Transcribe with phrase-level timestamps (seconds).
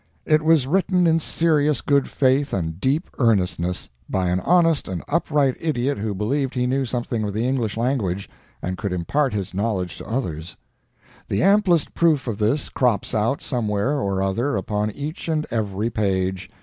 [0.25, 5.55] It was written in serious good faith and deep earnestness, by an honest and upright
[5.59, 8.27] idiot who believed he knew something of the English language,
[8.63, 10.57] and could impart his knowledge to others.
[11.27, 16.49] The amplest proof of this crops out somewhere or other upon each and every page.